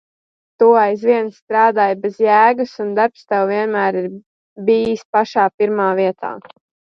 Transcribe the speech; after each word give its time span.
Tu 0.61 0.67
aizvien 0.83 1.27
strādāji 1.33 1.97
bez 2.05 2.17
jēgas 2.25 2.73
un 2.85 2.89
darbs 3.01 3.27
Tev 3.35 3.45
vienmēr 3.51 3.99
ir 4.01 4.09
bijis 4.71 5.05
pašā 5.19 5.47
pirmā 5.61 5.93
vietā. 6.03 6.35